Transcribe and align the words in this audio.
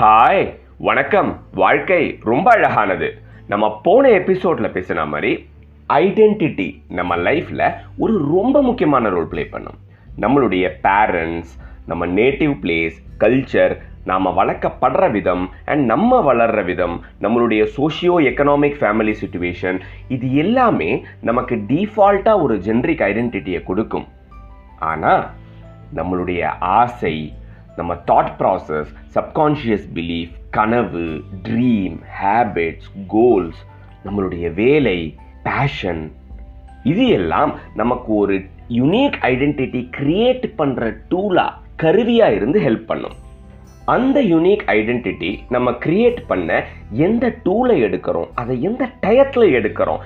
Hi 0.00 0.58
வணக்கம். 0.78 1.40
வாழ்க்கை 1.52 2.18
ரொம்ப 2.24 2.50
அழகானது. 2.50 3.18
நம்ம 3.48 3.80
போன 3.82 4.08
எபிசோட்ல 4.08 4.68
பேசின 4.68 5.06
மாதிரி 5.06 5.48
ஐடென்டிட்டி 5.88 6.82
நம்ம 6.88 7.16
லைஃப்ல 7.16 7.74
ஒரு 7.98 8.18
ரொம்ப 8.18 8.62
முக்கியமான 8.62 9.08
ரோல் 9.08 9.26
ப்ளே 9.26 9.44
பண்ணும். 9.44 9.78
நம்மளுடைய 10.20 10.70
பேரண்ட்ஸ் 10.82 11.52
நம்ம 11.86 12.06
நேட்டிவ் 12.06 12.54
பிளேஸ் 12.62 12.92
கல்ச்சர் 13.20 13.78
நாம் 14.04 14.26
வளர்க்கப்படுற 14.26 15.10
விதம் 15.10 15.50
அண்ட் 15.64 15.84
நம்ம 15.84 16.20
வளர்கிற 16.20 16.62
விதம் 16.62 17.04
நம்மளுடைய 17.20 17.68
சோஷியோ 17.76 18.16
எக்கனாமிக் 18.20 18.78
ஃபேமிலி 18.80 19.14
சுச்சுவேஷன் 19.24 19.80
இது 20.08 20.34
எல்லாமே 20.34 21.04
நமக்கு 21.20 21.54
டீஃபால்ட்டாக 21.54 22.42
ஒரு 22.42 22.56
ஜென்ரிக் 22.56 23.02
ஐடென்டிட்டியை 23.10 23.64
கொடுக்கும். 23.64 24.06
ஆனால் 24.78 25.30
நம்மளுடைய 25.96 26.42
ஆசை 26.58 27.16
நம்ம 27.76 27.94
தாட் 28.06 28.32
ப்ராசஸ் 28.38 28.90
சப்கான்ஷியஸ் 29.14 29.86
பிலீஃப் 29.94 30.34
கனவு 30.50 31.06
ட்ரீம் 31.42 31.96
ஹேபிட்ஸ் 32.22 32.90
கோல்ஸ் 33.06 33.60
நம்மளுடைய 34.04 34.54
வேலை 34.54 34.98
பேஷன் 35.42 36.12
இது 36.82 37.08
எல்லாம் 37.08 37.52
நமக்கு 37.74 38.14
ஒரு 38.14 38.34
யுனிக் 38.68 39.18
ஐடென்டிட்டி 39.22 39.80
கிரியேட் 39.98 40.46
பண்ணுற 40.58 40.96
டூலாக 41.10 41.56
கருவியாக 41.76 42.34
இருந்து 42.34 42.58
ஹெல்ப் 42.60 42.86
பண்ணும். 42.86 43.16
அந்த 43.94 44.18
யுனீக் 44.22 44.62
ஐடென்டிட்டி 44.66 45.28
நம்ம 45.48 45.70
கிரியேட் 45.70 46.20
பண்ண 46.26 46.50
எந்த 47.06 47.26
டூலை 47.44 47.76
எடுக்கிறோம் 47.86 48.30
அதை 48.34 48.54
எந்த 48.62 48.88
டயத்தில் 49.02 49.54
எடுக்கிறோம் 49.58 50.00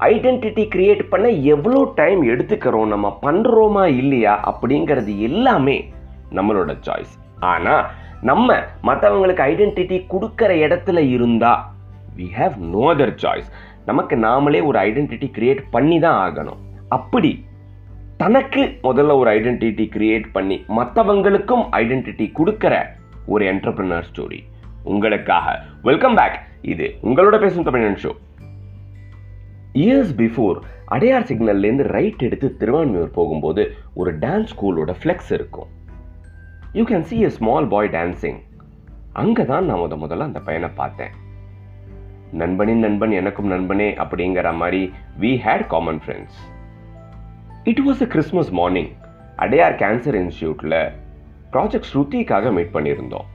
ஐடென்டிட்டி 0.00 0.68
கிரியேட் 0.68 1.08
பண்ண 1.08 1.28
எவ்வளோ 1.28 1.92
டைம் 1.94 2.22
எடுத்துக்கிறோம் 2.22 2.86
நம்ம 2.86 3.18
பண்ணுறோமா 3.22 3.86
இல்லையா 3.86 4.40
அப்படிங்கிறது 4.44 5.18
எல்லாமே 5.18 5.90
நம்மளோட 6.32 6.78
சாய்ஸ் 6.80 7.14
ஆனால் 7.40 7.90
நம்ம 8.20 8.56
மற்றவங்களுக்கு 8.82 9.42
ஐடென்டிட்டி 9.42 10.06
கொடுக்குற 10.06 10.50
இடத்துல 10.66 10.98
இருந்தா 10.98 11.72
we 12.16 12.22
have 12.22 12.56
no 12.56 12.94
other 12.94 13.14
choice 13.14 13.48
நமக்கு 13.84 14.16
நாமளே 14.16 14.64
ஒரு 14.64 14.78
ஐடென்டிட்டி 14.78 15.28
கிரியேட் 15.36 15.62
பண்ணி 15.70 15.98
தான் 15.98 16.30
ஆகணும். 16.30 16.56
அப்படி 16.88 17.44
தனக்கு 18.16 18.78
முதல்ல 18.82 19.16
ஒரு 19.18 19.30
ஐடென்டிட்டி 19.30 19.88
கிரியேட் 19.96 20.26
பண்ணி 20.32 20.64
மற்றவங்களுக்கும் 20.68 21.64
ஐடென்டிட்டி 21.72 22.32
கொடுக்குற 22.38 22.84
ஒரு 23.26 23.44
என்டர்பிரினர் 23.52 24.08
ஸ்டோரி 24.12 24.40
உங்களுக்காக. 24.82 25.62
வெல்கம் 25.82 26.14
பேக் 26.14 26.38
இது 26.62 26.98
உங்களோட 27.02 27.40
Pesum 27.40 27.62
Thamizhan 27.62 27.94
show 27.94 28.12
years 29.74 30.12
before 30.16 30.58
Adyar 30.84 31.28
சிக்னல்லேருந்து 31.30 31.82
right 31.82 32.22
எடுத்து 32.22 32.56
திருவான்மையூர் 32.60 33.16
போகும்போது 33.18 33.74
ஒரு 33.94 34.18
டான்ஸ் 34.18 34.52
ஸ்கூலோட 34.52 34.94
ஃப்ளெக்ஸ் 35.02 35.32
இருக்கும். 35.32 35.68
You 36.72 36.84
can 36.84 37.00
see 37.00 37.20
a 37.20 37.30
small 37.30 37.68
boy 37.68 37.88
dancing 37.88 38.38
அங்கே 39.12 39.44
தான் 39.44 39.64
நான் 39.64 39.78
முத 39.78 39.96
முதல்ல 40.04 40.28
அந்த 40.30 40.40
பையனை 40.40 40.68
பார்த்தேன். 40.74 41.10
நண்பனின் 42.32 42.78
நண்பன் 42.78 43.10
எனக்கும் 43.10 43.46
நண்பனே 43.46 43.90
அப்படிங்கிற 43.92 44.56
மாதிரி 44.56 44.92
we 45.20 45.32
had 45.46 45.66
common 45.66 46.00
friends 46.04 46.38
it 47.64 47.82
was 47.86 48.02
a 48.02 48.06
Christmas 48.06 48.50
morning 48.50 48.90
Adyar 49.36 49.74
cancer 49.74 50.14
இன்ஸ்டியூட்டில் 50.14 50.92
ப்ராஜெக்ட் 51.52 51.90
ஸ்ருதிக்காக 51.92 52.52
மீட் 52.52 52.74
பண்ணியிருந்தோம். 52.74 53.26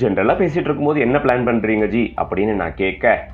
ஜென்ரலாக 0.00 0.36
பேசிகிட்டு 0.40 0.68
இருக்கும்போது 0.68 1.00
என்ன 1.00 1.18
பிளான் 1.18 1.46
பண்ணுறீங்க 1.48 1.88
ஜி? 1.88 2.14
அப்படின்னு 2.16 2.54
நான் 2.54 2.74
கேட்க 2.74 3.28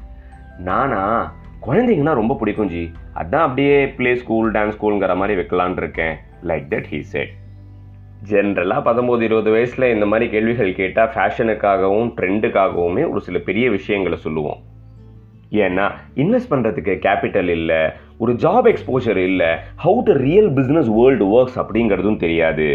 நானா 0.58 1.32
குழந்தைங்கன்னா 1.66 2.12
ரொம்ப 2.20 2.34
பிடிக்கும் 2.40 2.70
ஜி. 2.72 2.82
அதான் 3.20 3.44
அப்படியே 3.46 3.76
ப்ளே 3.96 4.10
ஸ்கூல் 4.20 4.48
டான்ஸ் 4.52 4.76
ஸ்கூலுங்கிற 4.76 5.14
மாதிரி 5.20 5.34
வைக்கலான் 5.40 5.76
இருக்கேன். 5.82 6.14
லைக் 6.50 6.66
தட் 6.72 6.88
ஹீ 6.92 7.00
செட் 7.12 7.32
ஜென்ரலாக 8.30 8.80
பத்தொம்போது 8.86 9.22
இருபது 9.28 9.50
வயசில் 9.50 9.92
இந்த 9.94 10.06
மாதிரி 10.06 10.26
கேள்விகள் 10.30 10.78
கேட்டால் 10.80 11.12
ஃபேஷனுக்காகவும் 11.14 12.10
ட்ரெண்டுக்காகவுமே 12.18 13.04
ஒரு 13.10 13.20
சில 13.26 13.38
பெரிய 13.48 13.66
விஷயங்களை 13.70 14.18
சொல்லுவோம். 14.26 14.60
ஏன்னா 15.64 15.86
இன்வெஸ்ட் 16.22 16.52
பண்ணுறதுக்கு 16.52 16.94
கேபிட்டல் 17.06 17.50
இல்லை 17.56 17.80
ஒரு 18.22 18.32
ஜாப் 18.44 18.66
எக்ஸ்போஷர் 18.72 19.20
இல்லை 19.28 19.50
how 19.84 20.00
to 20.08 20.14
real 20.26 20.50
business 20.58 20.90
world 20.98 21.28
works 21.36 21.58
அப்படிங்கிறதும் 21.62 22.22
தெரியாது. 22.24 22.68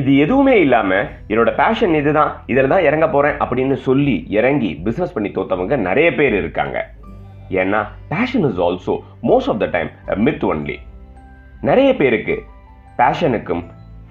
இது 0.00 0.12
எதுவுமே 0.24 0.54
இல்லாமல் 0.60 1.08
என்னோட 1.32 1.50
பேஷன் 1.62 1.96
இதுதான் 2.00 2.32
இதில் 2.52 2.72
தான் 2.74 2.86
இறங்க 2.88 3.06
போகிறேன் 3.08 3.36
அப்படின்னு 3.44 3.76
சொல்லி 3.88 4.16
இறங்கி 4.38 4.70
பிஸ்னஸ் 4.84 5.16
பண்ணி 5.16 5.30
தோத்தவங்க 5.30 5.76
நிறைய 5.88 6.08
பேர் 6.14 6.36
இருக்காங்க. 6.42 6.78
ஏன்னா 7.48 7.86
passion 8.08 8.50
is 8.50 8.60
also 8.60 8.98
most 9.22 9.48
of 9.48 9.58
the 9.58 9.66
time 9.66 9.90
myth 10.14 10.44
only 10.44 10.78
நிறைய 11.60 11.96
பேருக்கு 11.96 12.42
பேஷனுக்கும் 12.98 13.64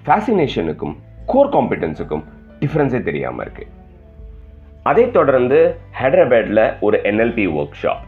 ஃபேசினேஷனுக்கும் 0.06 0.96
கோர் 1.26 1.48
காம்பிடன்ஸுக்கும் 1.48 2.24
டிஃப்ரென்ஸே 2.60 3.02
தெரியாமல் 3.02 3.44
இருக்கு. 3.44 3.66
அதை 4.82 5.10
தொடர்ந்து 5.10 5.78
ஹைதராபாத்தில் 6.00 6.78
ஒரு 6.80 7.00
என்எல்பி 7.02 7.46
ஒர்க் 7.60 7.78
ஷாப் 7.82 8.04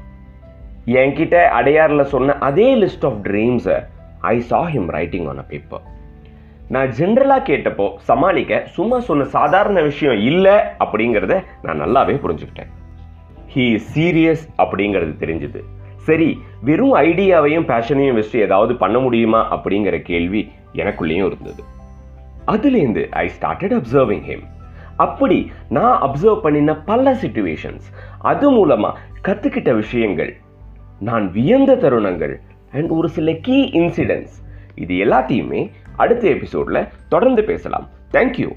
என்கிட்ட 0.85 1.45
அடையாரில் 1.45 2.03
சொன்ன 2.03 2.39
அதே 2.39 2.75
list 2.75 3.07
of 3.07 3.19
ட்ரீம்ஸை 3.23 3.87
I 4.21 4.41
saw 4.41 4.63
him 4.63 4.89
writing 4.89 5.27
on 5.27 5.39
a 5.39 5.43
paper 5.43 5.81
நான் 6.69 6.89
ஜென்ரலாக 6.89 7.47
கேட்டப்போ 7.47 7.97
சமாளிக்க 7.97 8.63
சும்மா 8.67 9.01
சொன்ன 9.01 9.25
சாதாரண 9.25 9.83
விஷயம் 9.83 10.21
இல்லை 10.21 10.53
அப்படிங்கிறத 10.53 11.45
நான் 11.63 11.81
நல்லாவே 11.81 12.15
புரிஞ்சுக்கிட்டேன். 12.25 12.73
ஹீ 13.55 13.65
இஸ் 13.73 13.89
சீரியஸ் 13.99 14.45
அப்படிங்கிறது 14.59 15.13
தெரிஞ்சுது. 15.23 15.61
சரி 16.09 16.29
வெறும் 16.63 16.95
ஐடியாவையும் 16.95 17.69
பேஷனையும் 17.71 18.15
வச்சு 18.15 18.41
ஏதாவது 18.41 18.75
பண்ண 18.77 18.99
முடியுமா 18.99 19.41
அப்படிங்கிற 19.57 19.97
கேள்வி 20.03 20.43
எனக்குள்ளேயும் 20.73 21.31
இருந்தது. 21.31 21.63
அதுலேருந்து 22.47 23.03
ஐ 23.11 23.25
ஸ்டார்டட் 23.29 23.75
அப்சர்விங் 23.79 24.25
ஹிம் 24.29 24.45
அப்படி 24.97 25.39
நான் 25.69 26.03
அப்சர்வ் 26.03 26.41
பண்ணின 26.41 26.75
பல 26.91 27.13
சுச்சுவேஷன்ஸ் 27.13 27.87
அது 28.19 28.51
மூலமாக 28.51 28.99
கற்றுக்கிட்ட 29.29 29.75
விஷயங்கள் 29.75 30.37
நான் 31.01 31.31
வியந்த 31.31 31.75
தருணங்கள் 31.75 32.35
அண்ட் 32.73 32.91
ஒரு 32.91 33.09
சில 33.09 33.33
கீ 33.47 33.59
இன்சிடென்ட்ஸ் 33.73 34.37
இது 34.75 34.95
எல்லாத்தையுமே 35.05 35.71
அடுத்த 35.97 36.29
எபிசோடில் 36.29 36.89
தொடர்ந்து 37.09 37.45
பேசலாம். 37.45 37.89
தேங்க்யூ 38.13 38.49